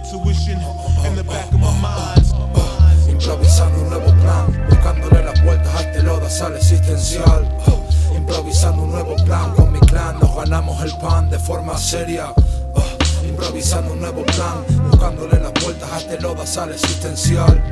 [0.00, 0.58] intuition
[1.06, 2.24] in the back of my mind.
[3.08, 7.48] Improvisando un nuevo plan, buscándole las vueltas al telodas al existencial.
[8.16, 12.32] Improvisando un nuevo plan, con mi clan nos ganamos el pan de forma seria.
[13.22, 17.62] Improvisando un nuevo plan, buscándole las vueltas al telodas al existencial.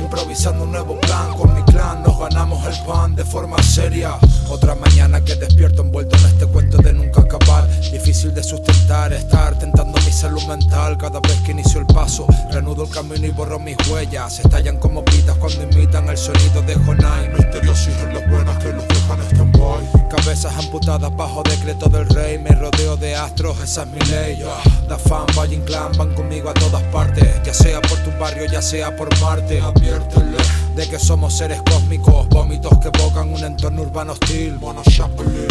[0.00, 4.16] Improvisando un nuevo plan con mi clan, nos ganamos el pan de forma seria.
[4.48, 7.68] Otra mañana que despierto envuelto en este cuento de nunca acabar.
[7.92, 12.26] Difícil de sustentar, estar tentando mi salud mental cada vez que inicio el paso.
[12.50, 14.40] Reanudo el camino y borro mis huellas.
[14.40, 17.28] Estallan como pitas cuando imitan el sonido de Jonai.
[17.30, 20.08] Misterios en las buenas que nos dejan stand-by.
[20.08, 22.38] Cabezas amputadas bajo decreto del rey.
[22.38, 24.44] Me rodeo de astros, esa es mi ley.
[24.88, 27.26] Da fan, Valle Clan van conmigo a todas partes.
[27.44, 27.93] Ya sea por
[28.24, 29.60] barrio, ya sea por Marte.
[29.60, 30.38] Adviértele,
[30.74, 32.63] De que somos seres cósmicos, vómitos
[33.44, 34.58] un entorno urbano hostil.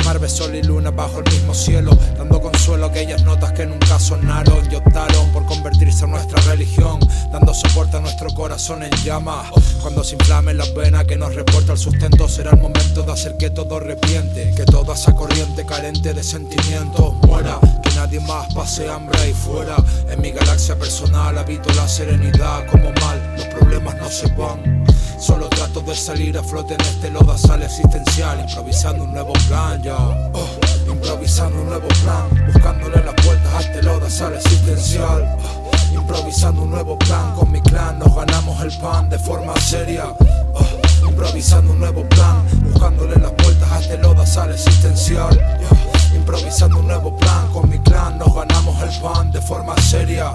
[0.03, 3.99] Marve, sol y luna bajo el mismo cielo, dando consuelo a aquellas notas que nunca
[3.99, 6.99] sonaron y optaron por convertirse en nuestra religión,
[7.31, 9.47] dando soporte a nuestro corazón en llamas.
[9.81, 13.37] Cuando se inflame la pena que nos reporta el sustento, será el momento de hacer
[13.37, 18.89] que todo arrepiente, que toda esa corriente carente de sentimientos muera, que nadie más pase
[18.89, 19.75] hambre ahí fuera.
[20.09, 24.92] En mi galaxia personal habito la serenidad como mal, los problemas no se van.
[25.17, 29.97] Solo trato de salir a flote en este lodazal existencial, improvisando un nuevo plan, ya.
[29.97, 30.47] Oh,
[30.87, 35.37] improvisando un nuevo plan, buscándole las vueltas a este lodazal existencial.
[35.43, 40.13] Oh, improvisando un nuevo plan con mi clan, nos ganamos el pan de forma seria.
[40.53, 45.33] Oh, improvisando un nuevo plan, buscándole las vueltas a este lodazal existencial.
[45.35, 50.33] Yeah, improvisando un nuevo plan con mi clan, nos ganamos el pan de forma seria.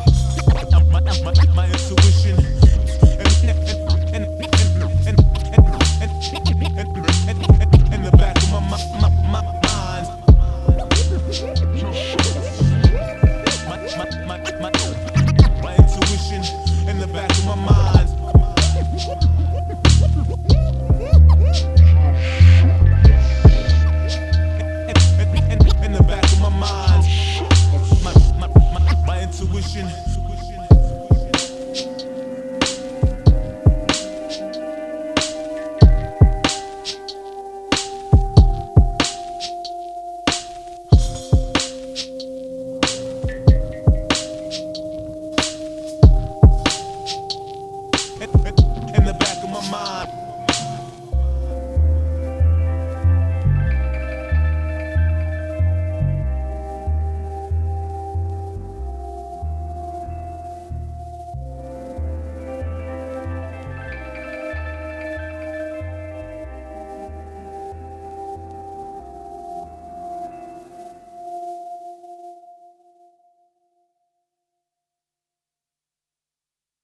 [29.69, 30.28] solution.